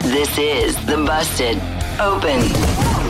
[0.00, 1.58] This is the Busted
[2.00, 2.40] Open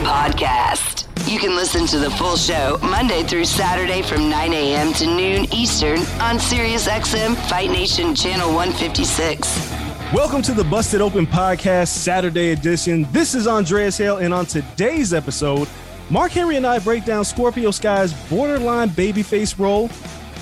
[0.03, 1.07] Podcast.
[1.31, 4.91] You can listen to the full show Monday through Saturday from 9 a.m.
[4.95, 9.71] to noon Eastern on SiriusXM Fight Nation Channel 156.
[10.13, 13.07] Welcome to the Busted Open Podcast Saturday edition.
[13.13, 15.69] This is Andreas Hale, and on today's episode,
[16.11, 19.87] Mark Henry and I break down Scorpio Sky's borderline babyface role.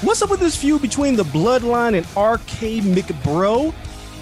[0.02, 3.72] What's up with this feud between the Bloodline and RK McBro?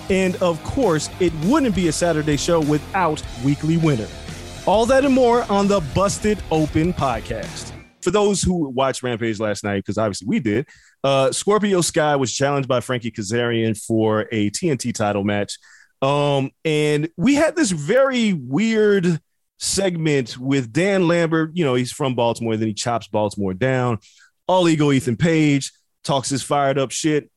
[0.10, 4.10] And of course, it wouldn't be a Saturday show without Weekly Winner.
[4.66, 7.72] All that and more on the Busted Open podcast.
[8.02, 10.68] For those who watched Rampage last night, because obviously we did,
[11.06, 15.58] uh, Scorpio Sky was challenged by Frankie Kazarian for a TNT title match.
[16.02, 19.22] Um, and we had this very weird
[19.58, 21.52] segment with Dan Lambert.
[21.54, 24.00] You know, he's from Baltimore, then he chops Baltimore down.
[24.48, 25.72] All ego Ethan Page
[26.04, 27.30] talks his fired up shit.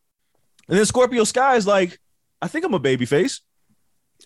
[0.69, 1.99] And then Scorpio Sky is like,
[2.41, 3.41] I think I'm a babyface.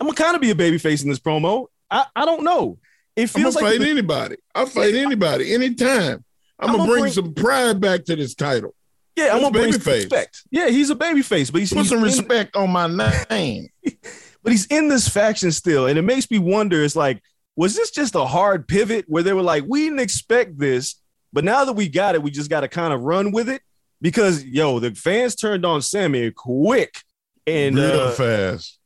[0.01, 1.67] I'm gonna kind of be a babyface in this promo.
[1.91, 2.79] I, I don't know.
[3.17, 4.37] It I'm feels gonna like fight the- anybody.
[4.55, 6.25] I'll fight anybody anytime.
[6.59, 8.75] I'm, I'm gonna bring, bring- some pride back to this title.
[9.17, 9.95] yeah, I'm gonna bring some babyface.
[10.03, 10.43] respect.
[10.51, 12.89] Yeah, he's a babyface, but he's, Put he's some in- respect on my
[13.31, 13.69] name.
[14.43, 16.83] but he's in this faction still, and it makes me wonder.
[16.83, 17.23] It's like,
[17.57, 20.97] was this just a hard pivot where they were like, we didn't expect this,
[21.33, 23.63] but now that we got it, we just got to kind of run with it
[24.01, 27.01] because yo, the fans turned on Sammy quick,
[27.47, 28.79] and Real uh, fast.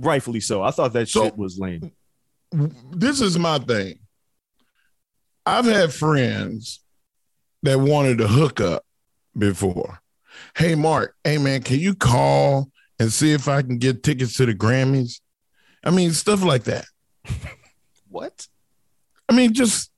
[0.00, 0.62] rightfully so.
[0.62, 1.92] I thought that So- shit was lame.
[2.92, 3.98] This is my thing.
[5.44, 6.80] I've had friends
[7.62, 8.84] that wanted to hook up
[9.36, 10.00] before.
[10.56, 14.46] Hey, Mark, hey, man, can you call and see if I can get tickets to
[14.46, 15.20] the Grammys?
[15.84, 16.86] I mean, stuff like that.
[18.08, 18.46] What?
[19.28, 19.90] I mean, just,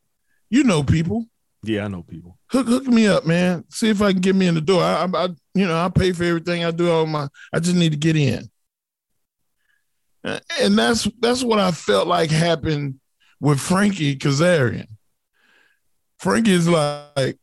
[0.48, 1.26] you know, people.
[1.62, 2.38] Yeah, I know people.
[2.50, 3.64] hook hook me up, man.
[3.68, 4.82] See if I can get me in the door.
[4.82, 6.64] I, I, I you know, I pay for everything.
[6.64, 7.28] I do all my.
[7.52, 8.50] I just need to get in.
[10.24, 12.98] Uh, And that's that's what I felt like happened
[13.40, 14.86] with Frankie Kazarian.
[16.18, 17.38] Frankie is like,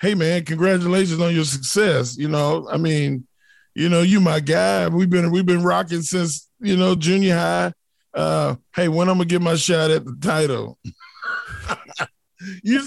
[0.00, 3.26] "Hey, man, congratulations on your success." You know, I mean,
[3.74, 4.88] you know, you my guy.
[4.88, 7.72] We've been we've been rocking since you know junior high.
[8.18, 10.78] Uh, hey, when I'm gonna get my shot at the title?
[12.62, 12.82] you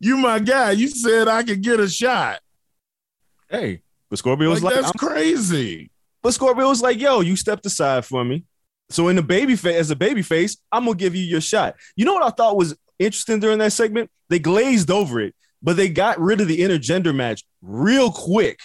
[0.00, 0.72] you my guy.
[0.72, 2.40] You said I could get a shot.
[3.50, 5.90] Hey, but Scorpio was Like, like, that's I'm- crazy.
[6.22, 8.44] but Scorpio was like, yo, you stepped aside for me.
[8.90, 11.74] So in the baby face, as a baby face, I'm gonna give you your shot.
[11.96, 14.10] You know what I thought was interesting during that segment?
[14.28, 18.58] They glazed over it, but they got rid of the intergender match real quick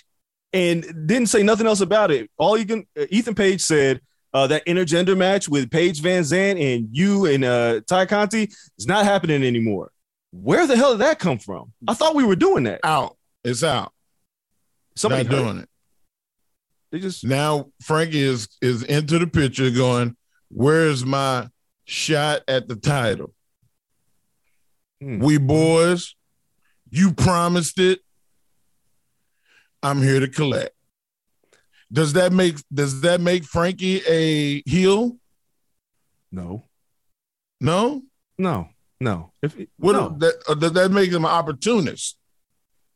[0.54, 2.30] and didn't say nothing else about it.
[2.38, 4.02] All you can uh, Ethan Page said
[4.34, 8.44] uh, that intergender match with Paige VanZant and you and uh, Tay Conti
[8.78, 9.92] is not happening anymore.
[10.32, 11.74] Where the hell did that come from?
[11.88, 12.82] I thought we were doing that.
[12.84, 13.18] Out.
[13.44, 13.92] It's out.
[14.96, 15.70] Somebody Not doing it.
[16.92, 20.16] They just Now Frankie is is into the picture going,
[20.50, 21.50] Where's my
[21.86, 23.34] shot at the title?
[25.02, 25.20] Hmm.
[25.20, 26.16] We boys,
[26.90, 28.00] you promised it.
[29.82, 30.75] I'm here to collect.
[31.91, 35.18] Does that make does that make Frankie a heel?
[36.31, 36.63] no,
[37.59, 38.03] No.
[38.38, 38.69] no,
[39.00, 39.31] no.
[39.41, 40.15] If What no.
[40.19, 42.18] that or does that make him an opportunist?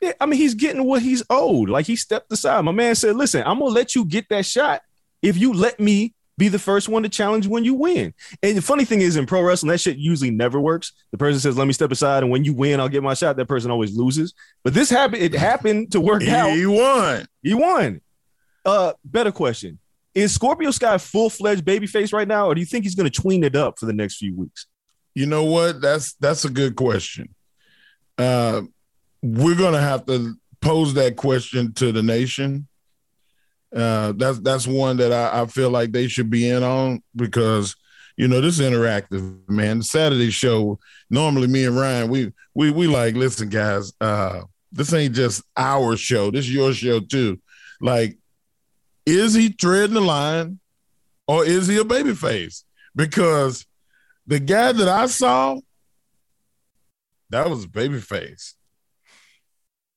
[0.01, 1.69] Yeah, I mean, he's getting what he's owed.
[1.69, 2.61] Like he stepped aside.
[2.65, 4.81] My man said, "Listen, I'm gonna let you get that shot
[5.21, 8.13] if you let me be the first one to challenge when you win."
[8.43, 10.91] And the funny thing is, in pro wrestling, that shit usually never works.
[11.11, 13.37] The person says, "Let me step aside," and when you win, I'll get my shot.
[13.37, 14.33] That person always loses.
[14.63, 15.23] But this happened.
[15.23, 16.51] It happened to work out.
[16.55, 17.25] He won.
[17.41, 18.01] He won.
[18.65, 19.79] Uh, better question:
[20.15, 23.43] Is Scorpio Sky full fledged babyface right now, or do you think he's gonna tween
[23.43, 24.67] it up for the next few weeks?
[25.15, 25.81] you know what?
[25.81, 27.33] That's that's a good question.
[28.17, 28.63] Uh,
[29.21, 32.67] we're gonna have to pose that question to the nation.
[33.75, 37.75] Uh, that's that's one that I, I feel like they should be in on because
[38.17, 39.79] you know this is interactive, man.
[39.79, 40.79] The Saturday show.
[41.09, 43.93] Normally, me and Ryan, we we we like listen, guys.
[44.01, 46.31] Uh, this ain't just our show.
[46.31, 47.39] This is your show too.
[47.79, 48.17] Like,
[49.05, 50.59] is he treading the line,
[51.27, 52.63] or is he a baby face?
[52.95, 53.65] Because
[54.27, 55.59] the guy that I saw,
[57.29, 58.55] that was a baby face.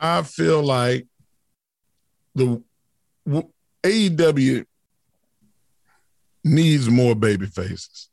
[0.00, 1.08] I feel like
[2.34, 2.62] the
[3.82, 4.64] AEW
[6.42, 8.08] needs more baby faces.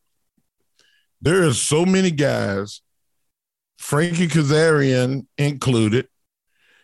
[1.22, 2.82] There are so many guys,
[3.78, 6.08] Frankie Kazarian included.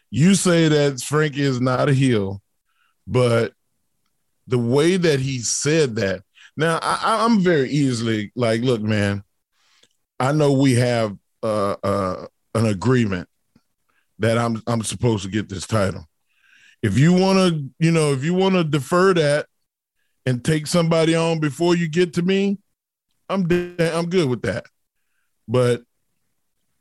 [0.09, 2.41] You say that Frankie is not a heel,
[3.05, 3.53] but
[4.47, 6.21] the way that he said that.
[6.55, 9.23] Now, I, am very easily like, look, man,
[10.19, 12.25] I know we have uh, uh,
[12.55, 13.27] an agreement
[14.19, 16.07] that I'm I'm supposed to get this title.
[16.83, 19.47] If you want to, you know, if you want to defer that
[20.25, 22.59] and take somebody on before you get to me,
[23.29, 23.41] I'm
[23.79, 24.65] I'm good with that.
[25.47, 25.81] But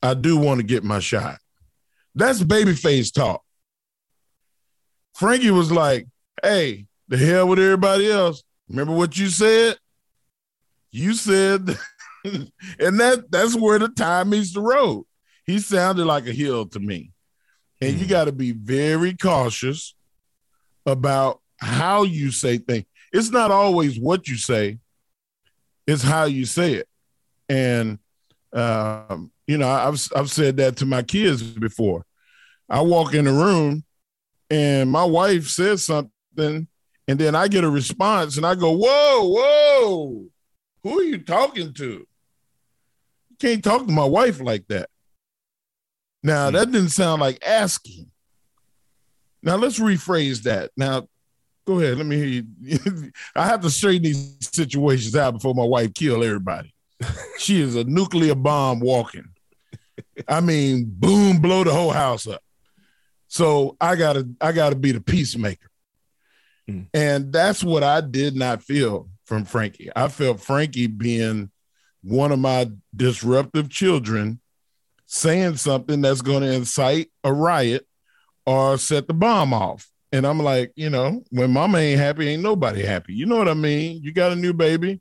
[0.02, 1.38] I do want to get my shot.
[2.14, 3.43] That's babyface talk.
[5.14, 6.06] Frankie was like,
[6.42, 8.42] "Hey, the hell with everybody else.
[8.69, 9.78] Remember what you said?
[10.90, 11.76] You said,
[12.25, 15.04] and that that's where the time meets the road.
[15.44, 17.12] He sounded like a heel to me.
[17.81, 17.99] And mm.
[17.99, 19.94] you got to be very cautious
[20.84, 22.87] about how you say things.
[23.12, 24.78] It's not always what you say,
[25.87, 26.88] it's how you say it.
[27.49, 27.99] And
[28.52, 32.05] um, you know, I've I've said that to my kids before.
[32.69, 33.84] I walk in the room
[34.50, 36.67] and my wife says something
[37.08, 40.25] and then I get a response and I go, Whoa, whoa,
[40.82, 42.06] who are you talking to?
[43.31, 44.88] You can't talk to my wife like that.
[46.26, 48.11] Now, that didn't sound like asking.
[49.44, 50.73] Now, let's rephrase that.
[50.76, 51.06] Now,
[51.64, 51.99] go ahead.
[51.99, 53.12] Let me hear you.
[53.37, 56.75] I have to straighten these situations out before my wife kill everybody.
[57.38, 59.28] she is a nuclear bomb walking.
[60.26, 62.43] I mean, boom, blow the whole house up.
[63.28, 65.70] So I gotta, I gotta be the peacemaker.
[66.69, 66.88] Mm.
[66.93, 69.90] And that's what I did not feel from Frankie.
[69.94, 71.52] I felt Frankie being
[72.02, 74.40] one of my disruptive children
[75.06, 77.86] saying something that's going to incite a riot
[78.44, 79.88] or set the bomb off.
[80.12, 83.14] And I'm like, you know, when mama ain't happy, ain't nobody happy.
[83.14, 84.02] You know what I mean?
[84.02, 85.00] You got a new baby.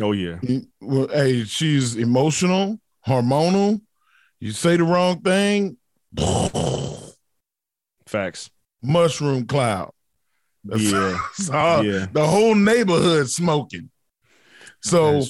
[0.00, 0.36] Oh, yeah.
[0.36, 3.80] Mm, well, hey, she's emotional, hormonal.
[4.40, 5.76] You say the wrong thing.
[8.06, 8.50] Facts.
[8.82, 9.92] Mushroom cloud.
[10.64, 11.18] Yeah.
[11.34, 12.06] so yeah.
[12.12, 13.90] The whole neighborhood smoking.
[14.82, 15.22] So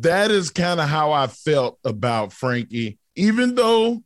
[0.00, 4.02] that is kind of how I felt about Frankie, even though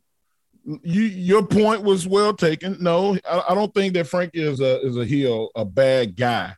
[0.83, 2.77] you your point was well taken.
[2.79, 6.53] No, I, I, don't think that Frankie is a is a heel, a bad guy.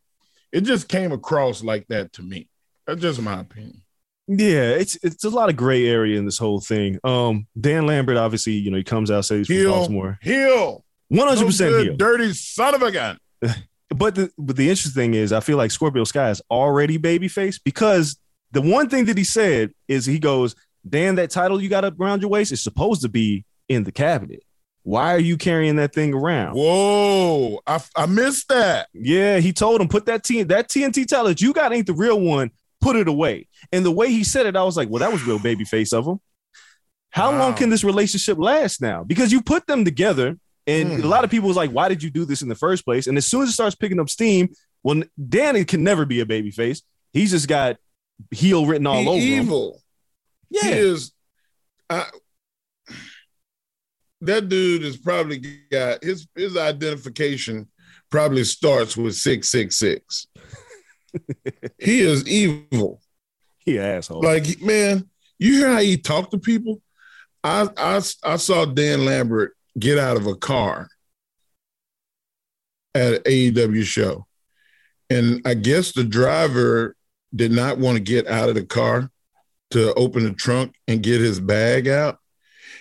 [0.52, 2.50] It just came across like that to me.
[2.86, 3.82] That's just my opinion.
[4.28, 7.00] Yeah, it's it's a lot of gray area in this whole thing.
[7.04, 10.20] Um, Dan Lambert, obviously, you know, he comes out says heel, from Baltimore.
[10.22, 10.84] Heel.
[11.10, 11.96] 100 percent heel.
[11.98, 13.18] Dirty son of a gun.
[13.94, 17.60] But the but the interesting thing is, I feel like Scorpio Sky is already babyface
[17.62, 18.18] because
[18.52, 20.56] the one thing that he said is he goes,
[20.88, 23.92] "Dan, that title you got up around your waist is supposed to be in the
[23.92, 24.44] cabinet.
[24.84, 28.88] Why are you carrying that thing around?" Whoa, I, I missed that.
[28.94, 31.94] Yeah, he told him put that T that TNT title that you got ain't the
[31.94, 32.52] real one.
[32.80, 33.48] Put it away.
[33.72, 36.06] And the way he said it, I was like, "Well, that was real babyface of
[36.06, 36.20] him."
[37.12, 37.40] How wow.
[37.40, 39.04] long can this relationship last now?
[39.04, 41.04] Because you put them together and mm.
[41.04, 43.08] a lot of people was like, why did you do this in the first place?
[43.08, 44.50] And as soon as it starts picking up steam,
[44.84, 46.82] well, Danny can never be a baby face.
[47.14, 47.78] He's just got
[48.32, 49.74] heel written all he over evil.
[49.74, 49.80] Him.
[50.52, 50.66] Yeah.
[50.66, 51.12] He is
[51.90, 52.06] I,
[54.22, 55.42] that dude is probably
[55.72, 57.68] got his his identification
[58.10, 60.28] probably starts with 666.
[61.80, 63.02] he is evil.
[63.60, 64.22] He asshole.
[64.22, 66.82] Like, man, you hear how he talk to people?
[67.44, 70.88] I, I I saw Dan Lambert get out of a car
[72.94, 74.28] at an AEW show.
[75.10, 76.96] And I guess the driver
[77.36, 79.10] did not want to get out of the car
[79.72, 82.20] to open the trunk and get his bag out.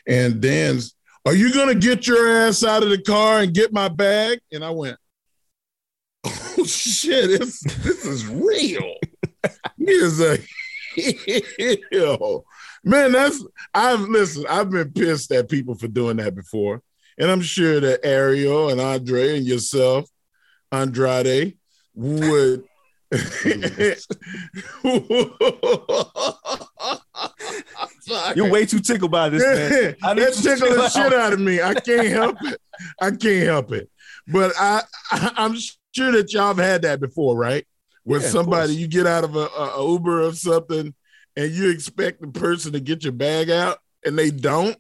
[0.06, 0.94] And Dan's,
[1.26, 4.40] Are you going to get your ass out of the car and get my bag?
[4.52, 4.97] And I went,
[6.25, 8.94] Oh, shit, this, this is real.
[9.78, 10.38] he is a.
[12.82, 13.44] Man, that's
[13.75, 16.82] I've listened, I've been pissed at people for doing that before.
[17.18, 20.09] And I'm sure that Ariel and Andre and yourself,
[20.73, 21.59] Andrade,
[21.94, 22.64] would
[28.34, 29.96] You're way too tickled by this, man.
[30.02, 31.60] I that tickle the shit out of me.
[31.60, 32.60] I can't help it.
[33.00, 33.90] I can't help it.
[34.28, 35.56] But I, I am
[35.92, 37.66] sure that y'all have had that before, right?
[38.04, 40.94] Where yeah, somebody you get out of a, a Uber or something,
[41.36, 44.76] and you expect the person to get your bag out, and they don't.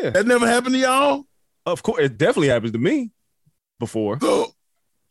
[0.00, 1.24] Yeah, that never happened to y'all.
[1.64, 3.10] Of course, it definitely happens to me
[3.78, 4.18] before.
[4.20, 4.52] So,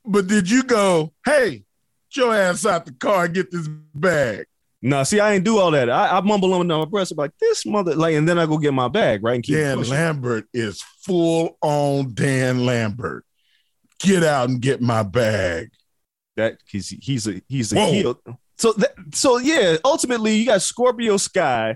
[0.06, 1.64] but did you go, hey,
[2.16, 4.46] your ass out the car and get this bag?
[4.84, 5.90] No, nah, see, I ain't do all that.
[5.92, 8.74] I, I mumble under my breath, like this mother, like, and then I go get
[8.74, 9.36] my bag, right?
[9.36, 9.94] And keep Dan pushing.
[9.94, 13.24] Lambert is full on Dan Lambert.
[14.00, 15.70] Get out and get my bag.
[16.36, 18.20] That he's he's a he's a heel.
[18.58, 21.76] So that, so yeah, ultimately you got Scorpio Sky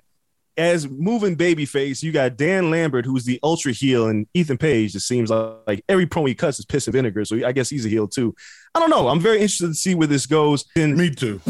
[0.58, 4.96] as moving babyface, you got Dan Lambert, who's the ultra heel, and Ethan Page.
[4.96, 7.26] It seems like, like every promo he cuts is piss and vinegar.
[7.26, 8.36] So I guess he's a heel too.
[8.74, 9.08] I don't know.
[9.08, 10.66] I'm very interested to see where this goes.
[10.76, 11.42] And me too.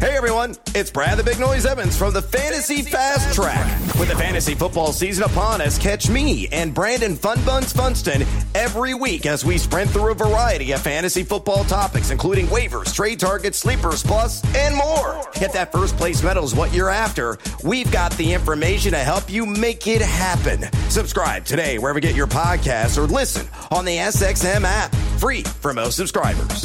[0.00, 3.66] Hey everyone, it's Brad the Big Noise Evans from the Fantasy Fast Track.
[3.98, 8.94] With the fantasy football season upon us, catch me and Brandon Fun Buns Funston every
[8.94, 13.58] week as we sprint through a variety of fantasy football topics, including waivers, trade targets,
[13.58, 15.20] sleepers, plus, and more.
[15.34, 19.28] If that first place medal is what you're after, we've got the information to help
[19.28, 20.62] you make it happen.
[20.88, 25.74] Subscribe today wherever you get your podcasts or listen on the SXM app, free for
[25.74, 26.64] most subscribers.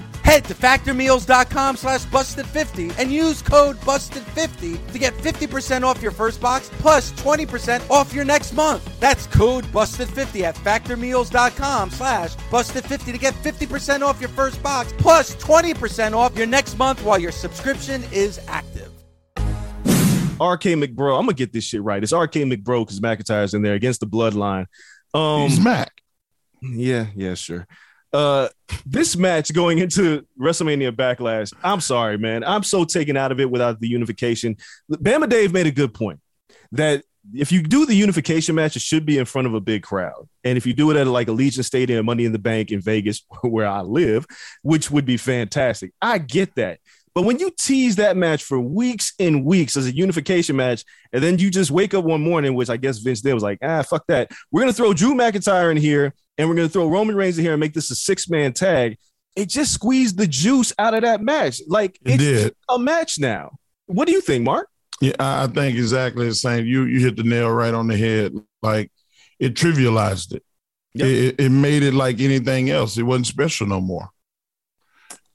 [0.31, 6.39] Head to factormeals.com slash busted50 and use code busted50 to get 50% off your first
[6.39, 8.97] box plus 20% off your next month.
[9.01, 15.35] That's code busted50 at factormeals.com slash busted50 to get 50% off your first box plus
[15.35, 18.89] 20% off your next month while your subscription is active.
[19.35, 22.01] RK McBro, I'm gonna get this shit right.
[22.01, 24.67] It's RK McBro because McIntyre's in there against the bloodline.
[25.13, 25.91] Um, He's Mac.
[26.61, 27.67] Yeah, yeah, sure
[28.13, 28.49] uh
[28.85, 32.43] this match going into WrestleMania Backlash, I'm sorry, man.
[32.43, 34.57] I'm so taken out of it without the unification.
[34.91, 36.19] Bama Dave made a good point
[36.71, 37.03] that
[37.33, 40.27] if you do the unification match, it should be in front of a big crowd.
[40.43, 43.23] And if you do it at like Allegiant Stadium, Money in the Bank in Vegas,
[43.41, 44.25] where I live,
[44.63, 45.93] which would be fantastic.
[46.01, 46.79] I get that.
[47.13, 51.21] But when you tease that match for weeks and weeks as a unification match, and
[51.21, 53.81] then you just wake up one morning, which I guess Vince did was like, ah,
[53.83, 54.31] fuck that.
[54.51, 57.53] We're gonna throw Drew McIntyre in here and we're gonna throw Roman Reigns in here
[57.53, 58.97] and make this a six-man tag.
[59.35, 61.61] It just squeezed the juice out of that match.
[61.67, 62.55] Like it it's did.
[62.69, 63.57] a match now.
[63.87, 64.69] What do you think, Mark?
[65.01, 66.65] Yeah, I think exactly the same.
[66.65, 68.33] You you hit the nail right on the head.
[68.61, 68.91] Like
[69.39, 70.43] it trivialized it.
[70.93, 71.07] Yep.
[71.07, 72.97] It, it made it like anything else.
[72.97, 74.09] It wasn't special no more.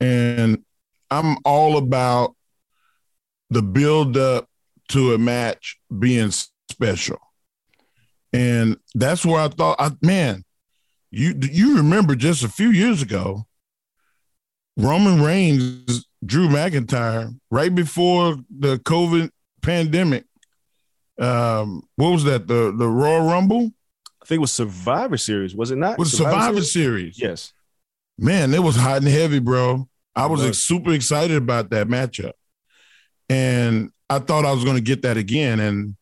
[0.01, 0.63] And
[1.11, 2.35] I'm all about
[3.51, 4.49] the build up
[4.89, 6.31] to a match being
[6.71, 7.19] special.
[8.33, 10.45] And that's where I thought, I, man,
[11.11, 13.47] you you remember just a few years ago,
[14.77, 19.31] Roman Reigns, Drew McIntyre, right before the COVID
[19.63, 20.25] pandemic.
[21.19, 22.47] Um, what was that?
[22.47, 23.71] The the Royal Rumble?
[24.23, 25.99] I think it was Survivor Series, was it not?
[25.99, 27.17] Was Survivor, Survivor Series?
[27.17, 27.19] Series?
[27.19, 27.53] Yes.
[28.19, 29.89] Man, it was hot and heavy, bro.
[30.17, 32.33] I was super excited about that matchup.
[33.29, 35.61] And I thought I was going to get that again.
[35.61, 35.97] And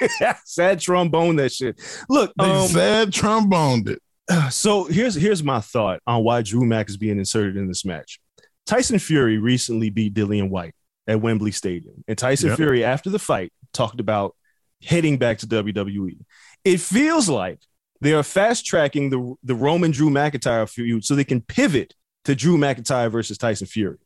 [0.44, 1.80] sad trombone that shit.
[2.08, 4.00] Look, um, sad tromboned it.
[4.50, 8.20] So here's here's my thought on why Drew Mack is being inserted in this match.
[8.64, 10.74] Tyson Fury recently beat Dillian Whyte
[11.08, 12.56] at Wembley Stadium, and Tyson yep.
[12.56, 14.36] Fury after the fight talked about
[14.84, 16.18] heading back to WWE.
[16.64, 17.58] It feels like
[18.00, 22.34] they are fast tracking the, the Roman Drew McIntyre feud so they can pivot to
[22.34, 23.98] Drew McIntyre versus Tyson Fury.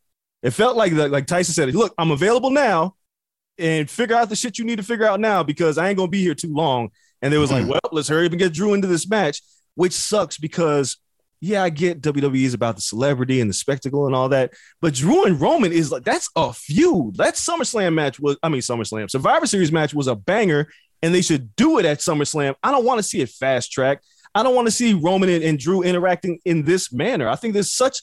[0.42, 2.96] It felt like like Tyson said, "Look, I'm available now,
[3.58, 6.10] and figure out the shit you need to figure out now because I ain't gonna
[6.10, 6.90] be here too long."
[7.22, 7.60] And they was mm.
[7.60, 9.40] like, "Well, let's hurry up and get Drew into this match,"
[9.74, 10.98] which sucks because
[11.44, 14.94] yeah, I get WWE is about the celebrity and the spectacle and all that, but
[14.94, 17.16] Drew and Roman is like that's a feud.
[17.16, 20.68] That SummerSlam match was, I mean, SummerSlam Survivor Series match was a banger,
[21.04, 22.54] and they should do it at SummerSlam.
[22.62, 24.00] I don't want to see it fast track.
[24.34, 27.28] I don't want to see Roman and, and Drew interacting in this manner.
[27.28, 27.98] I think there's such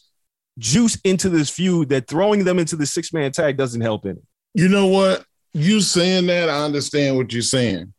[0.60, 4.22] juice into this feud that throwing them into the six man tag doesn't help any.
[4.54, 5.26] You know what?
[5.52, 7.92] You saying that, I understand what you're saying,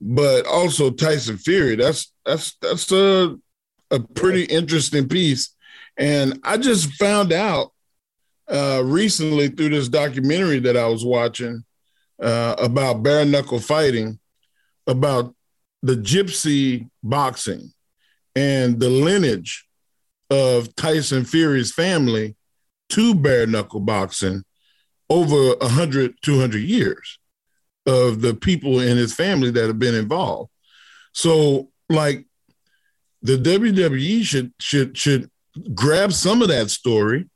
[0.00, 1.76] but also Tyson Fury.
[1.76, 3.36] That's that's that's a
[3.90, 5.54] a pretty interesting piece,
[5.98, 7.72] and I just found out
[8.48, 11.64] uh, recently through this documentary that I was watching
[12.22, 14.18] uh, about bare knuckle fighting,
[14.86, 15.34] about
[15.82, 17.72] the gypsy boxing
[18.34, 19.66] and the lineage
[20.30, 22.36] of Tyson Fury's family
[22.90, 24.44] to bare knuckle boxing
[25.10, 27.18] over 100, 200 years
[27.86, 30.50] of the people in his family that have been involved.
[31.12, 32.24] So, like,
[33.22, 35.30] the WWE should should should
[35.74, 37.28] grab some of that story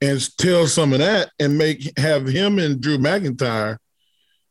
[0.00, 3.78] and tell some of that and make have him and Drew McIntyre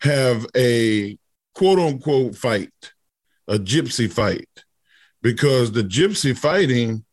[0.01, 1.17] have a
[1.57, 2.93] quote unquote fight,
[3.47, 4.47] a gypsy fight,
[5.23, 7.03] because the gypsy fighting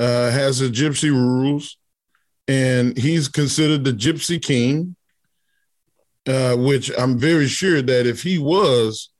[0.00, 1.76] uh, has the gypsy rules,
[2.48, 4.96] and he's considered the gypsy king.
[6.26, 9.10] Uh, which I'm very sure that if he was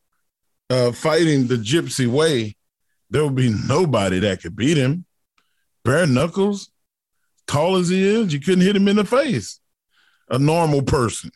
[0.71, 2.57] uh, fighting the gypsy way,
[3.11, 5.05] there would be nobody that could beat him.
[5.85, 6.71] Bare knuckles,
[7.47, 9.61] tall as he is, you couldn't hit him in the face.
[10.31, 11.31] A normal person.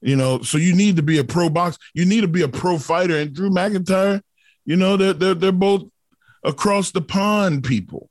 [0.00, 1.78] You know, so you need to be a pro box.
[1.94, 3.16] You need to be a pro fighter.
[3.16, 4.22] And Drew McIntyre,
[4.64, 5.88] you know, they're they're, they're both
[6.44, 8.08] across the pond people.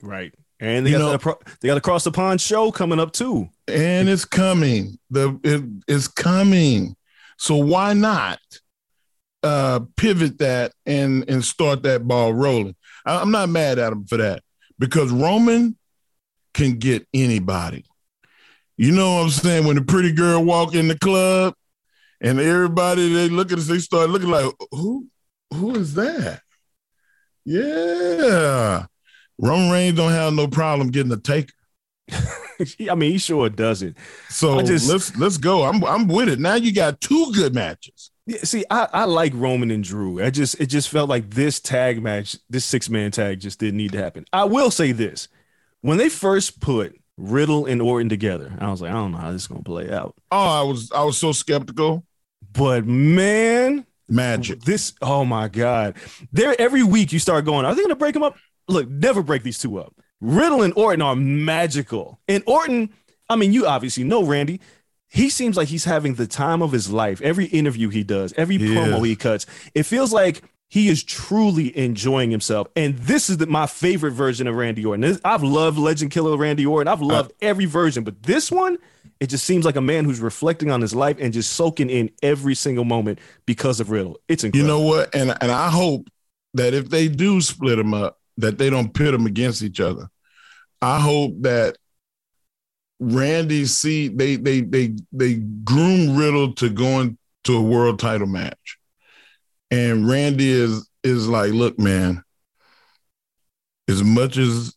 [0.00, 0.34] Right.
[0.58, 3.48] And they you got know, they got across the pond show coming up too.
[3.68, 4.98] And it's coming.
[5.10, 6.96] The it is coming.
[7.36, 8.38] So why not
[9.42, 12.76] uh pivot that and and start that ball rolling?
[13.04, 14.42] I, I'm not mad at him for that
[14.78, 15.76] because Roman
[16.54, 17.84] can get anybody.
[18.76, 19.66] You know what I'm saying?
[19.66, 21.54] When the pretty girl walk in the club
[22.20, 25.06] and everybody they look at us, they start looking like, who
[25.52, 26.40] who is that?
[27.44, 28.86] Yeah.
[29.38, 31.52] Roman Reigns don't have no problem getting a taker.
[32.90, 33.96] I mean, he sure doesn't.
[34.28, 35.64] So just, let's let's go.
[35.64, 36.38] I'm I'm with it.
[36.38, 38.10] Now you got two good matches.
[38.26, 40.22] Yeah, see, I, I like Roman and Drew.
[40.22, 43.78] I just it just felt like this tag match, this six man tag, just didn't
[43.78, 44.24] need to happen.
[44.32, 45.28] I will say this:
[45.80, 49.30] when they first put Riddle and Orton together, I was like, I don't know how
[49.30, 50.14] this is gonna play out.
[50.32, 52.04] Oh, I was I was so skeptical.
[52.52, 54.62] But man, magic.
[54.62, 55.96] This oh my god.
[56.32, 58.36] There every week you start going, are they gonna break them up?
[58.66, 59.94] Look, never break these two up.
[60.20, 62.20] Riddle and Orton are magical.
[62.26, 62.92] And Orton,
[63.28, 64.60] I mean, you obviously know Randy.
[65.08, 67.20] He seems like he's having the time of his life.
[67.20, 72.30] Every interview he does, every promo he cuts, it feels like he is truly enjoying
[72.30, 72.66] himself.
[72.74, 75.02] And this is the, my favorite version of Randy Orton.
[75.02, 76.88] This, I've loved Legend Killer Randy Orton.
[76.88, 78.78] I've loved uh, every version, but this one,
[79.20, 82.10] it just seems like a man who's reflecting on his life and just soaking in
[82.22, 84.18] every single moment because of Riddle.
[84.28, 84.66] It's incredible.
[84.66, 85.14] You know what?
[85.14, 86.08] And and I hope
[86.54, 90.08] that if they do split him up, that they don't pit them against each other.
[90.80, 91.76] I hope that
[92.98, 98.78] Randy see they they they they groom Riddle to going to a world title match.
[99.72, 102.22] And Randy is is like, look, man,
[103.88, 104.74] as much as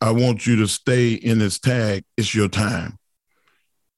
[0.00, 2.98] I want you to stay in this tag, it's your time.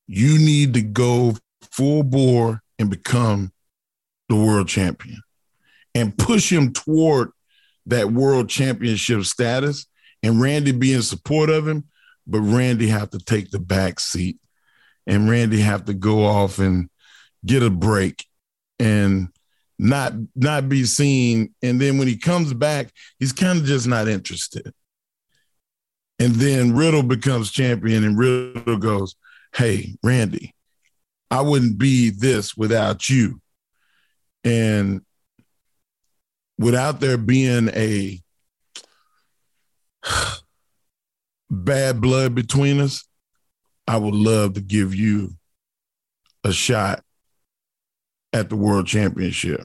[0.09, 1.37] You need to go
[1.70, 3.52] full bore and become
[4.28, 5.22] the world champion
[5.94, 7.31] and push him toward
[7.87, 9.87] that world championship status
[10.24, 11.85] and Randy be in support of him,
[12.26, 14.38] but Randy have to take the back seat
[15.07, 16.90] and Randy have to go off and
[17.46, 18.26] get a break
[18.81, 19.28] and
[19.79, 21.55] not not be seen.
[21.63, 24.73] And then when he comes back, he's kind of just not interested.
[26.19, 29.17] And then Riddle becomes champion, and Riddle goes,
[29.55, 30.55] Hey, Randy,
[31.31, 33.41] I wouldn't be this without you.
[34.45, 35.03] And
[36.59, 38.21] without there being a
[41.51, 43.07] bad blood between us,
[43.87, 45.35] I would love to give you
[46.45, 47.03] a shot
[48.33, 49.62] at the world championship.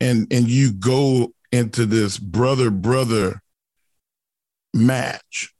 [0.00, 3.42] And and you go into this brother brother
[4.74, 5.52] match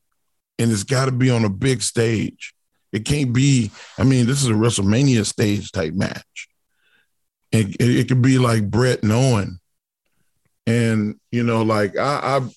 [0.59, 2.55] and it's got to be on a big stage.
[2.93, 6.49] It can't be, I mean, this is a WrestleMania stage type match.
[7.53, 9.61] it, it, could be like Bret and Owen.
[10.67, 12.49] And you know, like I, I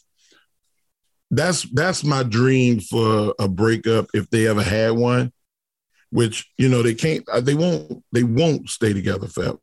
[1.32, 5.32] that's that's my dream for a breakup if they ever had one
[6.12, 9.58] which you know they can't uh, they won't they won't stay together forever.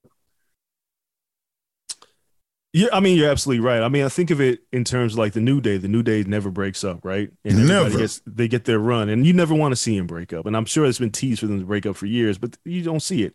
[2.72, 3.82] Yeah i mean you're absolutely right.
[3.82, 5.76] I mean i think of it in terms of like the new day.
[5.76, 7.30] The new day never breaks up right?
[7.44, 7.96] And never.
[7.96, 10.56] gets, they get their run and you never want to see him break up and
[10.56, 13.00] i'm sure it's been teased for them to break up for years but you don't
[13.00, 13.34] see it.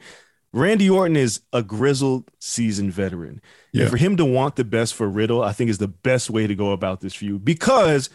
[0.56, 3.84] Randy orton is a grizzled seasoned veteran yeah.
[3.84, 6.46] and for him to want the best for riddle i think is the best way
[6.46, 8.10] to go about this feud because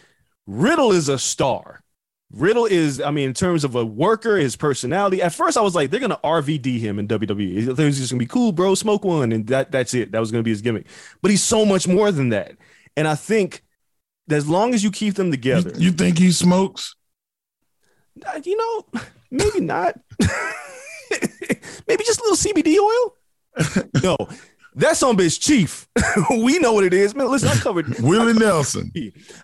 [0.47, 1.83] riddle is a star
[2.31, 5.23] Riddle is, I mean, in terms of a worker, his personality.
[5.23, 7.69] At first, I was like, they're gonna RVD him in WWE.
[7.69, 8.75] It was just gonna be cool, bro.
[8.75, 10.13] Smoke one, and that that's it.
[10.13, 10.87] That was gonna be his gimmick.
[11.23, 12.57] But he's so much more than that.
[12.97, 13.63] And I think
[14.27, 16.95] that as long as you keep them together, you, you think he smokes?
[18.27, 19.99] Uh, you know, maybe not.
[21.89, 23.15] maybe just a little CBD oil.
[24.03, 24.17] no,
[24.79, 25.89] that's on bitch chief.
[26.31, 27.29] we know what it is, man.
[27.29, 28.93] Listen, I covered Willie Nelson.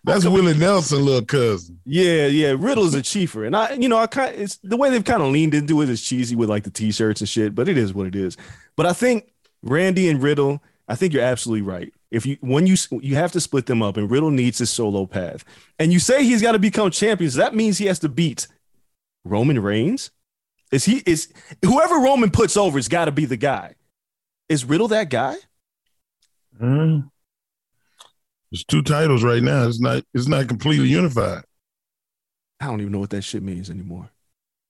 [0.05, 1.81] That's Willie Nelson, little cousin.
[1.85, 2.55] Yeah, yeah.
[2.57, 5.33] Riddle's a chiefer, and I, you know, I kind it's the way they've kind of
[5.33, 8.07] leaned into it is cheesy with like the t-shirts and shit, but it is what
[8.07, 8.37] it is.
[8.77, 11.93] But I think Randy and Riddle, I think you're absolutely right.
[12.13, 15.05] If you when you you have to split them up, and Riddle needs his solo
[15.05, 15.45] path,
[15.81, 18.47] and you say he's got to become champions, that means he has to beat
[19.25, 20.13] Roman Reigns.
[20.71, 21.33] Is he is
[21.65, 23.75] whoever Roman puts over has got to be the guy.
[24.49, 25.37] Is Riddle that guy?
[26.61, 27.11] Mm.
[28.51, 29.67] There's two titles right now.
[29.67, 30.05] It's not.
[30.15, 31.43] It's not completely unified.
[32.61, 34.11] I don't even know what that shit means anymore.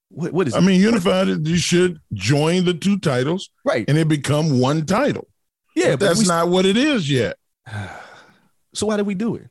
[0.09, 0.53] What, what is?
[0.53, 0.61] I it?
[0.61, 1.27] mean, unified.
[1.47, 3.85] You should join the two titles, right?
[3.87, 5.27] And it become one title.
[5.75, 7.37] Yeah, but, but that's we, not what it is yet.
[8.73, 9.47] So why did we do it?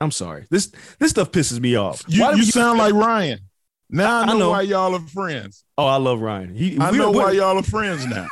[0.00, 0.46] I'm sorry.
[0.50, 2.02] This this stuff pisses me off.
[2.08, 3.38] You, you sound like Ryan.
[3.88, 5.64] Now I know, I know, why y'all are friends.
[5.78, 6.56] Oh, I love Ryan.
[6.56, 8.26] He, I know why y'all are friends now.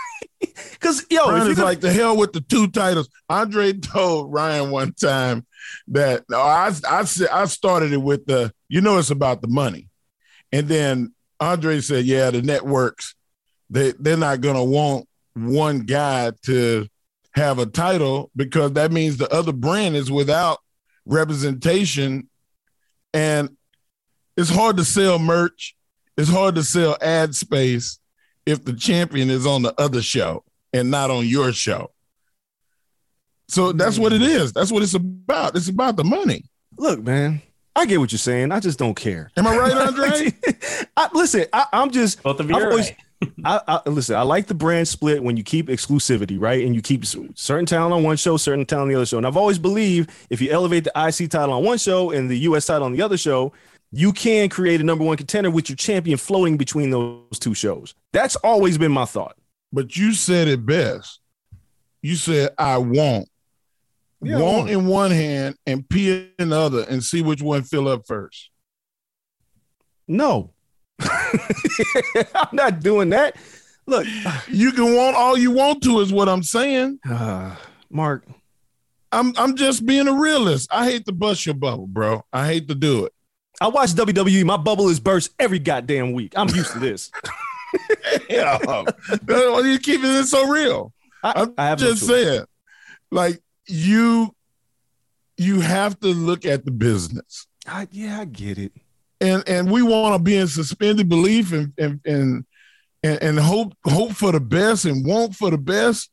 [0.72, 3.08] Because yo, Ryan is like the hell with the two titles.
[3.28, 5.46] Andre told Ryan one time
[5.88, 9.88] that I I I started it with the you know it's about the money,
[10.52, 13.14] and then Andre said, yeah, the networks
[13.70, 16.86] they they're not gonna want one guy to
[17.34, 20.58] have a title because that means the other brand is without
[21.04, 22.28] representation,
[23.12, 23.56] and
[24.36, 25.74] it's hard to sell merch.
[26.16, 27.98] It's hard to sell ad space
[28.46, 31.90] if the champion is on the other show and not on your show.
[33.48, 34.28] So that's what it mm.
[34.28, 34.52] is.
[34.52, 35.56] That's what it's about.
[35.56, 36.44] It's about the money.
[36.78, 37.42] Look, man,
[37.76, 38.52] I get what you're saying.
[38.52, 39.30] I just don't care.
[39.36, 40.32] Am I right, Andre?
[40.96, 42.56] I, listen, I, am just both of you.
[42.56, 42.92] Always,
[43.44, 44.16] I, I, listen.
[44.16, 46.64] I like the brand split when you keep exclusivity, right?
[46.64, 49.18] And you keep certain talent on one show, certain talent on the other show.
[49.18, 52.38] And I've always believed if you elevate the IC title on one show and the
[52.40, 53.52] US title on the other show,
[53.96, 57.94] you can create a number one contender with your champion floating between those two shows.
[58.12, 59.36] That's always been my thought.
[59.72, 61.18] But you said it best.
[62.02, 63.26] You said, I won't.
[64.20, 67.88] Yeah, want in one hand and pee in the other and see which one fill
[67.88, 68.50] up first.
[70.06, 70.52] No.
[71.00, 73.36] I'm not doing that.
[73.86, 74.06] Look,
[74.48, 76.98] you can want all you want to, is what I'm saying.
[77.08, 77.56] Uh,
[77.90, 78.26] Mark.
[79.12, 80.68] I'm I'm just being a realist.
[80.70, 82.24] I hate to bust your bubble, bro.
[82.32, 83.12] I hate to do it.
[83.60, 84.44] I watch WWE.
[84.44, 86.34] My bubble is burst every goddamn week.
[86.36, 87.10] I'm used to this.
[88.28, 88.58] yeah.
[88.58, 88.84] Why
[89.28, 90.92] are you keeping it so real?
[91.22, 92.44] I, am I just no saying,
[93.10, 94.34] like you,
[95.36, 97.46] you have to look at the business.
[97.66, 98.72] I, yeah, I get it.
[99.20, 102.44] And and we want to be in suspended belief and and and
[103.02, 106.10] and, and hope hope for the best and want for the best,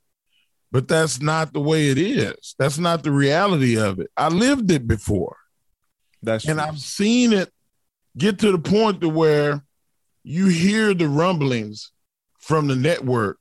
[0.72, 2.56] but that's not the way it is.
[2.58, 4.10] That's not the reality of it.
[4.16, 5.36] I lived it before.
[6.24, 6.68] That's and true.
[6.68, 7.52] I've seen it
[8.18, 9.64] get to the point to where
[10.24, 11.92] you hear the rumblings
[12.40, 13.38] from the network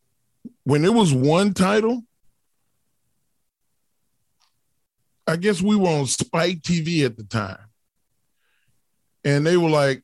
[0.64, 2.02] when it was one title.
[5.26, 7.58] I guess we were on Spike TV at the time.
[9.24, 10.02] And they were like,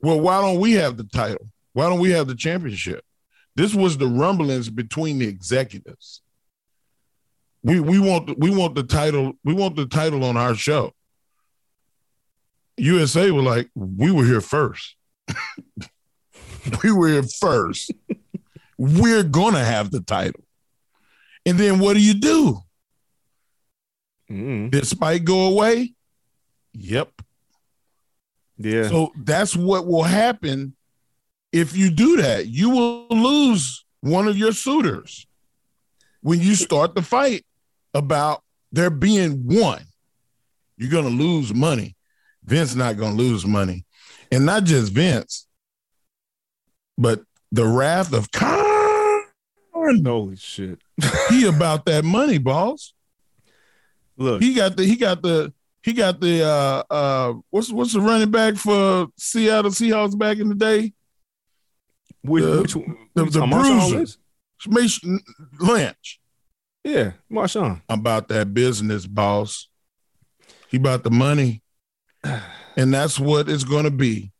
[0.00, 1.48] well, why don't we have the title?
[1.72, 3.02] Why don't we have the championship?
[3.56, 6.20] This was the rumblings between the executives.
[7.62, 10.92] We we want we want the title we want the title on our show.
[12.76, 14.96] USA were like, we were here first.
[16.82, 17.92] we were here first.
[18.78, 20.44] we're gonna have the title.
[21.46, 22.60] And then what do you do?
[24.30, 24.70] Mm.
[24.70, 25.94] Did Spike go away?
[26.72, 27.10] Yep.
[28.58, 28.88] Yeah.
[28.88, 30.74] So that's what will happen
[31.52, 32.46] if you do that.
[32.46, 35.26] You will lose one of your suitors
[36.20, 37.44] when you start the fight
[37.92, 39.84] about there being one.
[40.76, 41.93] You're going to lose money.
[42.44, 43.84] Vince not going to lose money.
[44.30, 45.46] And not just Vince,
[46.98, 48.64] but the wrath of Khan
[50.04, 50.78] Holy shit!
[51.28, 52.94] he about that money, boss.
[54.16, 55.52] Look, He got the he got the
[55.82, 60.48] he got the uh uh what's what's the running back for Seattle Seahawks back in
[60.48, 60.92] the day?
[62.22, 62.96] which, the- which one?
[63.14, 64.18] the- the Marshawn bruiser.
[64.68, 65.20] Mason
[65.60, 66.20] Lynch.
[66.82, 67.82] Yeah, Marshawn.
[67.88, 69.68] about that business, boss.
[70.70, 71.62] He about the money.
[72.76, 74.32] And that's what it's gonna be.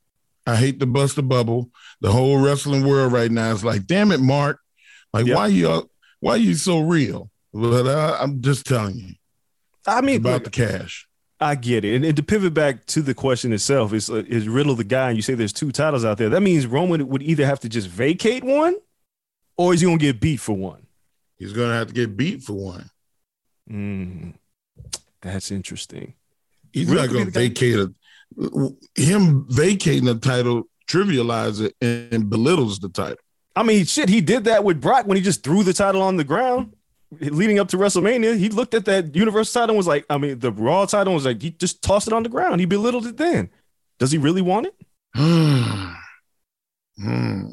[0.45, 1.71] I hate to bust the bubble.
[2.01, 4.59] The whole wrestling world right now is like, damn it, Mark.
[5.13, 5.37] Like, Yep.
[5.37, 7.31] why you why you so real?
[7.53, 9.15] But I, I'm just telling you
[9.87, 11.07] I mean, about look, the cash.
[11.39, 11.95] I get it.
[11.95, 15.09] And, and to pivot back to the question itself, is uh, is Riddle the guy?
[15.11, 16.29] And you say there's two titles out there.
[16.31, 18.75] That means Roman would either have to just vacate one,
[19.57, 20.89] or is he gonna get beat for one?
[21.37, 22.91] He's gonna have to get beat for one.
[23.71, 24.35] Mm,
[25.23, 26.15] that's interesting.
[26.75, 27.95] He's Riddle not gonna vacate a
[28.97, 33.19] him vacating the title trivializes it and belittles the title.
[33.55, 36.17] I mean, shit, he did that with Brock when he just threw the title on
[36.17, 36.75] the ground
[37.21, 38.37] leading up to WrestleMania.
[38.37, 41.27] He looked at that Universal title and was like, I mean, the Raw title was
[41.27, 42.59] like, he just tossed it on the ground.
[42.59, 43.51] He belittled it then.
[44.01, 44.75] Does he really want it?
[46.97, 47.47] Hmm.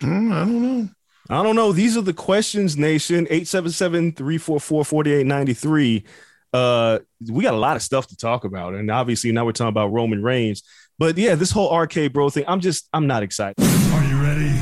[0.00, 0.88] Hmm, I don't know.
[1.28, 1.72] I don't know.
[1.72, 3.26] These are the questions, Nation.
[3.26, 6.04] 877-344-4893.
[6.52, 8.74] Uh, we got a lot of stuff to talk about.
[8.74, 10.62] And obviously now we're talking about Roman Reigns.
[10.98, 13.56] But yeah, this whole RK-Bro thing, I'm just, I'm not excited.
[13.60, 14.52] Are you ready?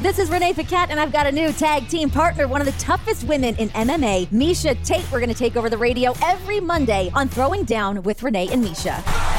[0.00, 2.72] This is Renee Paquette, and I've got a new tag team partner, one of the
[2.72, 5.04] toughest women in MMA, Miesha Tate.
[5.12, 8.64] We're going to take over the radio every Monday on Throwing Down with Renee and
[8.64, 9.31] Miesha.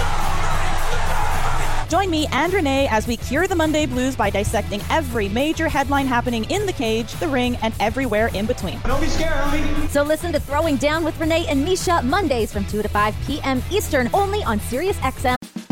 [1.93, 6.07] Join me and Renee as we cure the Monday blues by dissecting every major headline
[6.07, 8.79] happening in the cage, the ring, and everywhere in between.
[8.79, 9.89] Don't be scared, homie.
[9.89, 13.61] So listen to Throwing Down with Renee and Miesha Mondays from 2 to 5 p.m.
[13.69, 15.35] Eastern, only on Sirius XM.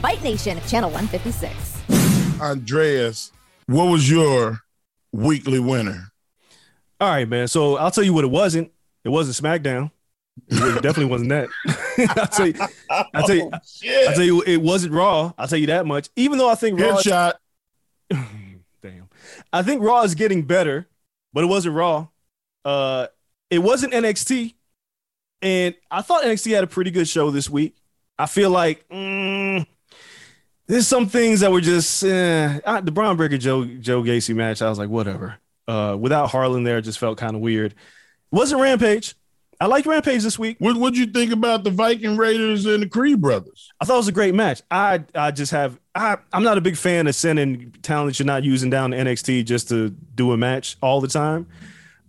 [0.00, 2.40] Fight Nation, Channel 156.
[2.40, 3.32] Andreas,
[3.66, 4.60] what was your
[5.12, 6.12] weekly winner?
[7.00, 7.48] All right, man.
[7.48, 8.70] So I'll tell you what it wasn't.
[9.04, 9.90] It wasn't SmackDown.
[10.48, 11.48] It definitely wasn't that.
[12.16, 12.54] I'll tell you.
[12.90, 13.50] I'll tell you.
[13.52, 14.08] Oh, shit.
[14.08, 14.42] I'll tell you.
[14.46, 15.32] It wasn't Raw.
[15.36, 16.08] I'll tell you that much.
[16.16, 16.96] Even though I think Raw.
[16.98, 17.34] is- Headshot.
[18.82, 19.08] Damn.
[19.52, 20.88] I think Raw is getting better,
[21.32, 22.06] but it wasn't Raw.
[22.64, 23.08] Uh,
[23.50, 24.54] it wasn't NXT,
[25.42, 27.76] and I thought NXT had a pretty good show this week.
[28.18, 29.66] I feel like mm,
[30.66, 32.60] there's some things that were just eh.
[32.66, 34.62] I- the Bron Breakker Joe Joe Gacy match.
[34.62, 35.36] I was like, whatever.
[35.68, 37.74] Uh, without Harland there, it just felt kind of weird.
[38.30, 39.14] Wasn't Rampage.
[39.60, 40.56] I liked Rampage this week.
[40.58, 43.70] What would you think about the Viking Raiders and the Creed brothers?
[43.80, 44.60] I thought it was a great match.
[44.70, 48.42] I I just have I I'm not a big fan of sending talent you're not
[48.42, 51.46] using down to NXT just to do a match all the time.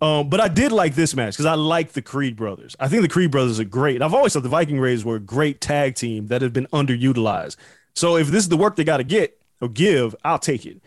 [0.00, 2.74] Um, but I did like this match because I like the Creed brothers.
[2.80, 4.02] I think the Creed brothers are great.
[4.02, 7.56] I've always thought the Viking Raiders were a great tag team that have been underutilized.
[7.94, 10.82] So if this is the work they got to get or give, I'll take it.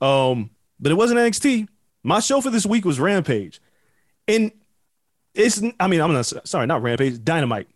[0.00, 1.68] Um, but it wasn't NXT.
[2.02, 3.60] My show for this week was Rampage,
[4.26, 4.52] and
[5.34, 7.68] it's I mean I'm not sorry not Rampage Dynamite.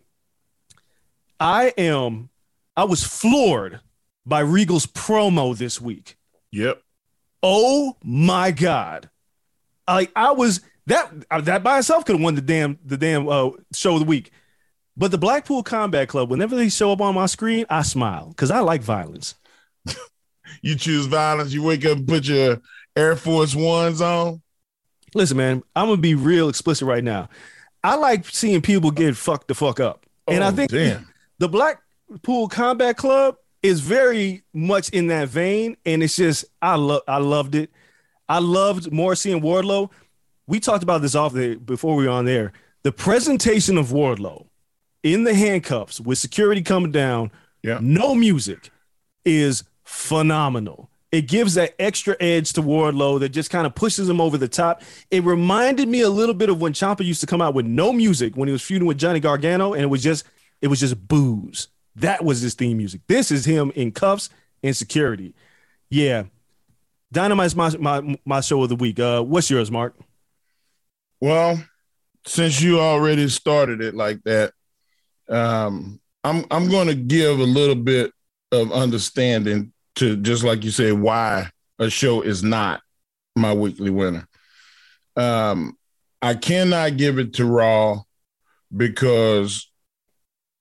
[1.40, 2.30] I am
[2.76, 3.80] I was floored
[4.24, 6.16] by Regal's promo this week.
[6.52, 6.80] Yep.
[7.42, 9.10] Oh my god!
[9.88, 11.12] Like I was that
[11.44, 14.30] that by itself could have won the damn the damn uh, show of the week.
[14.96, 18.50] But the Blackpool Combat Club, whenever they show up on my screen, I smile because
[18.50, 19.34] I like violence.
[20.60, 21.52] You choose violence.
[21.52, 22.60] You wake up and put your
[22.94, 24.42] Air Force Ones on.
[25.14, 27.28] Listen, man, I'm gonna be real explicit right now.
[27.82, 31.08] I like seeing people get fucked the fuck up, and I Oh, think damn.
[31.38, 37.02] the Blackpool Combat Club is very much in that vein, and it's just I love
[37.08, 37.70] I loved it.
[38.28, 39.90] I loved Morrissey and Wardlow.
[40.46, 42.52] We talked about this off the before we were on there.
[42.82, 44.46] The presentation of Wardlow
[45.02, 47.30] in the handcuffs with security coming down,
[47.62, 47.78] Yeah.
[47.80, 48.70] no music,
[49.24, 50.90] is phenomenal.
[51.10, 54.48] It gives that extra edge to Wardlow that just kind of pushes him over the
[54.48, 54.82] top.
[55.10, 57.92] It reminded me a little bit of when Ciampa used to come out with no
[57.92, 60.24] music when he was feuding with Johnny Gargano, and it was just
[60.62, 61.68] it was just boos.
[61.96, 63.02] That was his theme music.
[63.08, 64.30] This is him in cuffs
[64.62, 65.34] and security.
[65.90, 66.24] Yeah,
[67.12, 68.98] Dynamite's my my my show of the week.
[68.98, 69.94] Uh, what's yours, Mark?
[71.20, 71.62] Well,
[72.26, 74.54] since you already started it like that,
[75.28, 78.12] um, I'm I'm going to give a little bit
[78.50, 82.80] of understanding to just like you said why a show is not
[83.36, 84.26] my weekly winner.
[85.16, 85.76] Um,
[86.20, 88.02] I cannot give it to Raw
[88.74, 89.70] because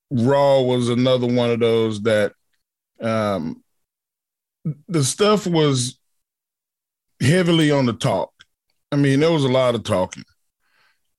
[0.09, 2.33] Raw was another one of those that
[2.99, 3.63] um,
[4.87, 5.99] the stuff was
[7.21, 8.31] heavily on the talk.
[8.91, 10.23] I mean, there was a lot of talking.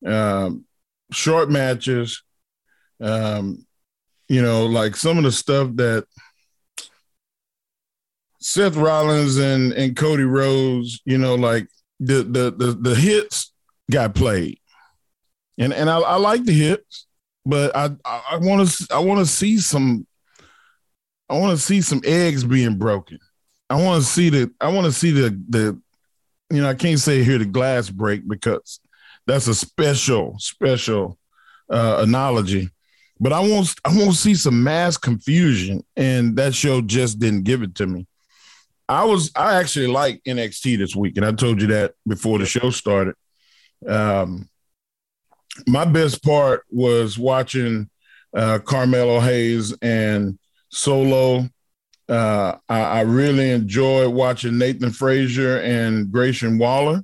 [0.05, 0.65] Um,
[1.11, 2.23] short matches,
[3.03, 3.67] um,
[4.29, 6.07] you know, like some of the stuff that
[8.41, 11.69] Seth Rollins and and Cody Rhodes, you know, like
[12.01, 13.53] the the the, the hits
[13.91, 14.59] got played,
[15.59, 17.07] and and I, I like the hits,
[17.45, 20.07] but I I want to I want to see some
[21.29, 23.19] I want to see some eggs being broken.
[23.71, 25.81] I want to see the I want to see the the
[26.53, 28.79] you know, I can't say here the glass break because
[29.27, 31.19] that's a special, special
[31.71, 32.69] uh, analogy.
[33.23, 37.63] But I won't I won't see some mass confusion, and that show just didn't give
[37.63, 38.07] it to me.
[38.89, 42.47] I was I actually like NXT this week, and I told you that before the
[42.47, 43.15] show started.
[43.87, 44.49] Um,
[45.67, 47.89] my best part was watching
[48.35, 50.39] uh, Carmelo Hayes and
[50.71, 51.49] Solo
[52.09, 57.03] uh, I, I, really enjoyed watching Nathan Frazer and Grayson Waller.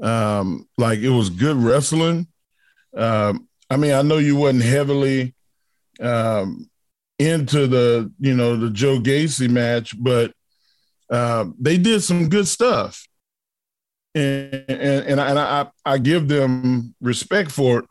[0.00, 2.28] Um, like it was good wrestling.
[2.96, 5.34] Um, I mean, I know you wasn't heavily
[5.98, 6.68] um,
[7.18, 10.34] into the you know the Joe Gacy match, but
[11.08, 13.06] uh, they did some good stuff,
[14.14, 17.84] and and, and, I, and I, I give them respect for it.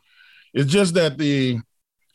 [0.54, 1.60] It's just that the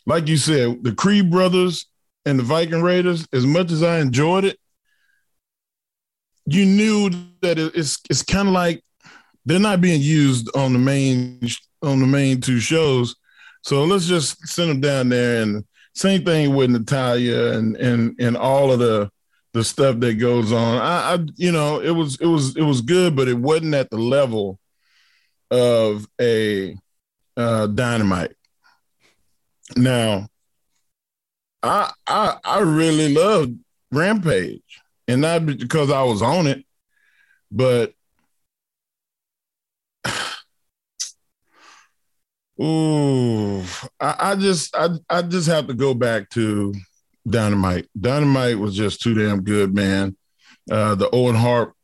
[0.06, 1.86] like you said, the Creed brothers
[2.24, 4.60] and the Viking Raiders, as much as I enjoyed it,
[6.46, 7.10] you knew
[7.42, 8.80] that it's it's kind of like
[9.44, 11.40] they're not being used on the main
[11.82, 13.16] on the main two shows.
[13.66, 18.36] So let's just send them down there and same thing with Natalya and and and
[18.36, 19.10] all of the
[19.54, 20.78] the stuff that goes on.
[20.78, 23.90] I, I you know it was it was it was good, but it wasn't at
[23.90, 24.60] the level
[25.50, 26.76] of a
[27.36, 28.36] uh, dynamite.
[29.76, 30.28] Now
[31.60, 33.58] I I I really loved
[33.90, 36.64] Rampage, and not because I was on it,
[37.50, 37.94] but
[42.60, 43.62] ooh,
[44.00, 46.74] I, I just I I just have to go back to
[47.28, 47.88] Dynamite.
[47.98, 50.16] Dynamite was just too damn good, man.
[50.70, 51.74] Uh, the Owen Hart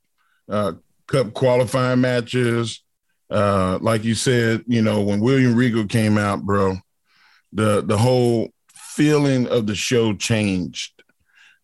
[0.48, 0.72] uh,
[1.06, 2.82] Cup qualifying matches,
[3.30, 6.76] uh, like you said, you know, when William Regal came out, bro,
[7.52, 11.02] the the whole feeling of the show changed.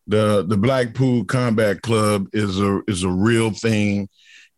[0.07, 4.09] The the Blackpool Combat Club is a is a real thing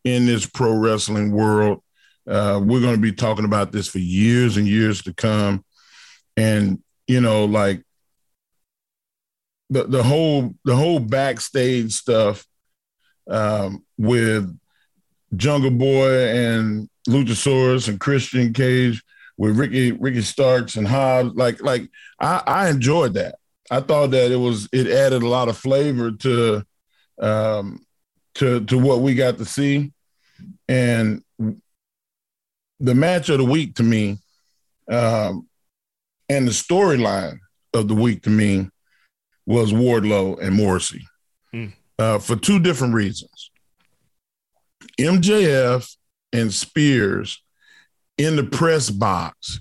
[0.05, 1.83] in this pro wrestling world.
[2.31, 5.65] Uh, we're going to be talking about this for years and years to come,
[6.37, 7.83] and you know, like
[9.69, 12.47] the the whole the whole backstage stuff
[13.29, 14.57] um, with
[15.37, 19.03] Jungle Boy and Luchasaurus and Christian Cage
[19.37, 21.35] with Ricky Ricky Starks and Hobbs.
[21.35, 21.89] Like like
[22.21, 23.37] I, I enjoyed that.
[23.71, 26.65] I thought that it was it added a lot of flavor to
[27.19, 27.85] um
[28.35, 29.93] to to what we got to see.
[30.69, 31.23] And
[32.81, 34.19] the match of the week to me,
[34.91, 35.47] um,
[36.29, 37.39] and the storyline
[37.75, 38.69] of the week to me
[39.47, 41.07] was Wardlow and Morrissey
[41.55, 41.73] mm.
[41.99, 43.51] uh, for two different reasons.
[44.99, 45.97] MJF
[46.33, 47.43] and Spears
[48.19, 49.61] in the press box,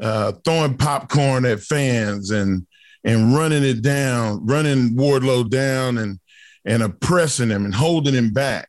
[0.00, 2.66] uh, throwing popcorn at fans and
[3.06, 6.18] and running it down, running Wardlow down and
[6.64, 8.68] and oppressing him and holding him back.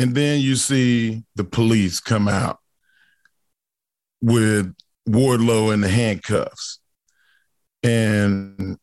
[0.00, 2.58] And then you see the police come out
[4.22, 4.74] with
[5.06, 6.80] Wardlow in the handcuffs.
[7.82, 8.78] And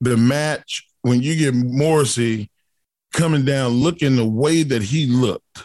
[0.00, 2.50] the match, when you get Morrissey
[3.12, 5.62] coming down looking the way that he looked,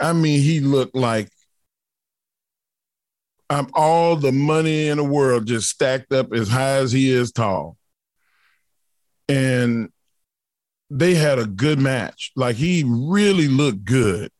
[0.00, 1.28] I mean, he looked like
[3.48, 7.30] I'm all the money in the world just stacked up as high as he is
[7.30, 7.76] tall.
[9.28, 9.92] And
[10.92, 12.32] they had a good match.
[12.36, 14.30] Like he really looked good.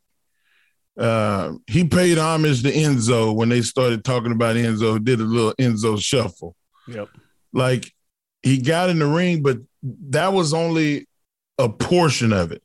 [0.98, 5.54] Uh, he paid homage to Enzo when they started talking about Enzo, did a little
[5.54, 6.54] Enzo shuffle.
[6.86, 7.08] Yep.
[7.52, 7.90] Like
[8.42, 11.06] he got in the ring, but that was only
[11.58, 12.62] a portion of it.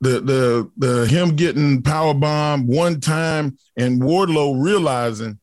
[0.00, 5.40] The the the him getting power bomb one time and Wardlow realizing,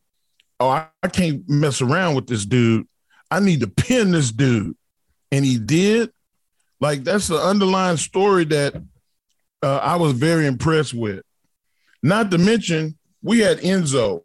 [0.59, 2.87] oh, I, I can't mess around with this dude.
[3.29, 4.77] I need to pin this dude.
[5.31, 6.11] And he did.
[6.83, 8.75] Like that's the underlying story that
[9.61, 11.21] uh, I was very impressed with.
[12.03, 14.23] Not to mention, we had Enzo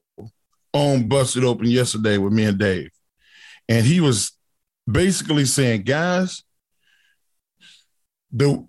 [0.72, 2.90] on Busted Open yesterday with me and Dave.
[3.68, 4.32] And he was
[4.90, 6.42] basically saying, guys,
[8.32, 8.66] the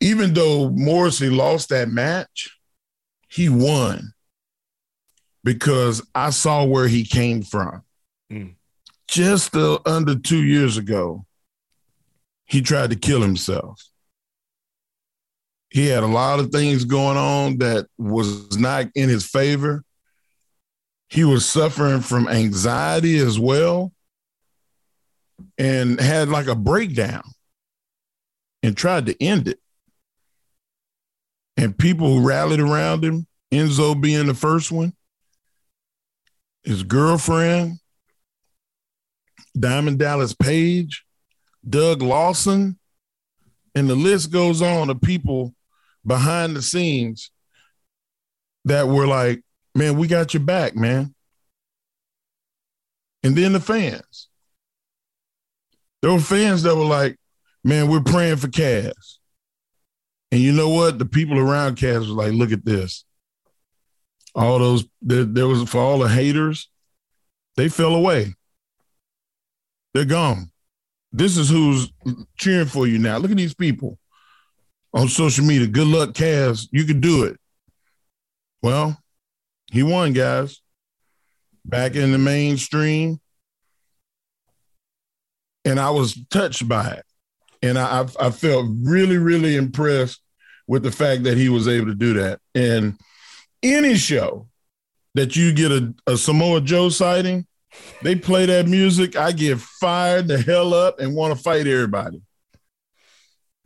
[0.00, 2.54] even though Morrissey lost that match,
[3.30, 4.12] he won
[5.44, 7.84] because I saw where he came from.
[8.30, 8.56] Mm.
[9.08, 11.24] Just uh, under two years ago,
[12.50, 13.80] he tried to kill himself.
[15.70, 19.84] He had a lot of things going on that was not in his favor.
[21.08, 23.92] He was suffering from anxiety as well
[25.58, 27.22] and had like a breakdown
[28.64, 29.60] and tried to end it.
[31.56, 34.92] And people rallied around him, Enzo being the first one,
[36.64, 37.78] his girlfriend,
[39.56, 41.04] Diamond Dallas Page,
[41.68, 42.78] Doug Lawson,
[43.74, 45.54] and the list goes on of people
[46.06, 47.30] behind the scenes
[48.64, 49.42] that were like,
[49.74, 51.14] man, we got your back, man.
[53.22, 54.28] And then the fans.
[56.02, 57.18] There were fans that were like,
[57.62, 59.18] man, we're praying for Cass.
[60.32, 60.98] And you know what?
[60.98, 63.04] The people around Cass was like, look at this.
[64.34, 66.70] All those, there, there was for all the haters,
[67.56, 68.34] they fell away.
[69.92, 70.49] They're gone.
[71.12, 71.92] This is who's
[72.36, 73.18] cheering for you now.
[73.18, 73.98] Look at these people
[74.94, 75.66] on social media.
[75.66, 76.68] Good luck, Cass.
[76.70, 77.38] You can do it.
[78.62, 78.98] Well,
[79.72, 80.60] he won, guys.
[81.64, 83.20] Back in the mainstream.
[85.64, 87.04] And I was touched by it
[87.62, 90.20] and I, I felt really, really impressed
[90.66, 92.40] with the fact that he was able to do that.
[92.54, 92.98] And
[93.62, 94.48] any show
[95.14, 97.46] that you get a, a Samoa Joe sighting,
[98.02, 102.22] they play that music, I get fired the hell up and want to fight everybody.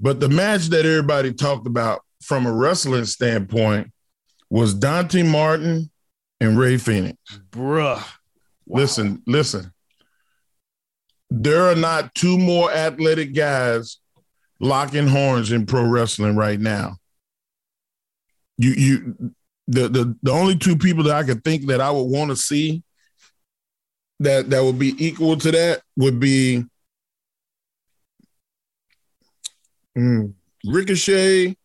[0.00, 3.90] But the match that everybody talked about from a wrestling standpoint
[4.50, 5.90] was Dante Martin
[6.40, 7.16] and Rey Fenix.
[7.50, 7.96] Bruh.
[7.96, 8.05] Wow.
[8.66, 9.72] Listen, listen
[11.42, 13.98] there are not two more athletic guys
[14.61, 16.96] locking horns in pro wrestling right now.
[18.57, 19.34] You you
[19.66, 22.36] the the the only two people that I could think that I would want to
[22.36, 22.84] see
[24.20, 26.64] that that would be equal to that would be
[29.96, 30.32] mm,
[30.64, 31.56] Ricochet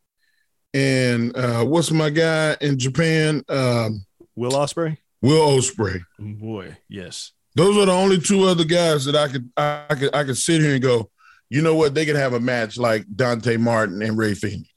[0.74, 3.44] and uh, what's my guy in Japan?
[3.50, 4.98] Um, Will Ospreay.
[5.22, 6.02] Will Ospreay.
[6.20, 7.32] Boy, yes.
[7.56, 10.62] Those are the only two other guys that I could I could I could sit
[10.62, 11.10] here and go,
[11.50, 11.96] you know what?
[11.96, 14.70] They could have a match like Dante Martin and Rey Fenix.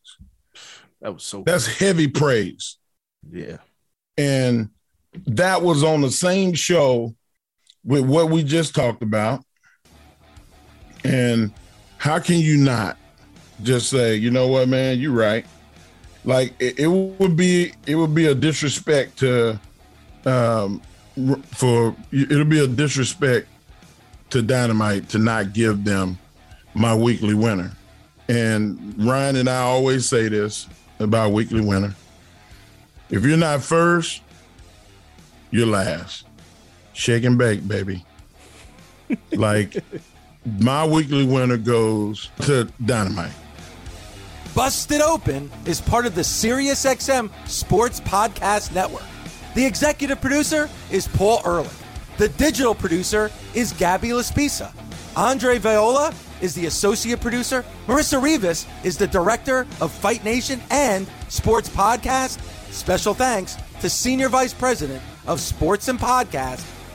[1.01, 1.43] That was so.
[1.45, 1.87] That's cool.
[1.87, 2.79] heavy praise.
[3.31, 3.59] Yeah,
[4.17, 4.71] and
[5.27, 7.15] that was on the same show
[7.85, 9.45] with what we just talked about.
[11.05, 11.53] And
[11.99, 12.97] how can you not
[13.63, 15.47] just say, you know what, man, you're right?
[16.25, 19.59] Like it, it would be it would be a disrespect to
[20.25, 20.81] um,
[21.47, 23.49] for it'll be a disrespect
[24.31, 26.19] to Dynamite to not give them
[26.75, 27.73] my weekly winner.
[28.29, 30.69] And Ryan and I always say this
[31.01, 31.95] about weekly winner.
[33.11, 34.23] If you're not first,
[35.51, 36.25] you're last.
[36.93, 38.05] Shake and bake, baby.
[39.33, 39.77] like
[40.61, 43.33] my weekly winner goes to Dynamite.
[44.55, 49.05] Busted Open is part of the SiriusXM Sports Podcast Network.
[49.55, 51.71] The executive producer is Paul Ehrlich.
[52.19, 54.73] The digital producer is Gabby Laspisa.
[55.17, 56.13] Andre Viola
[56.43, 57.65] is the associate producer.
[57.87, 62.41] Marissa Rivas is the director of Fight Nation and Sports Podcast.
[62.73, 66.65] Special thanks to Senior Vice President of Sports and Podcast,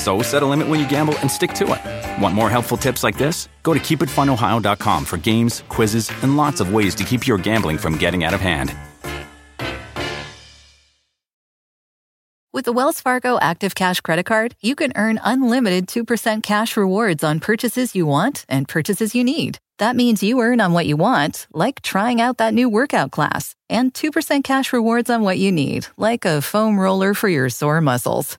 [0.00, 2.22] So set a limit when you gamble and stick to it.
[2.22, 3.48] Want more helpful tips like this?
[3.62, 7.98] Go to keepitfunohio.com for games, quizzes, and lots of ways to keep your gambling from
[7.98, 8.74] getting out of hand.
[12.52, 17.22] With the Wells Fargo Active Cash Credit Card, you can earn unlimited 2% cash rewards
[17.22, 19.58] on purchases you want and purchases you need.
[19.78, 23.54] That means you earn on what you want, like trying out that new workout class,
[23.68, 27.80] and 2% cash rewards on what you need, like a foam roller for your sore
[27.80, 28.38] muscles.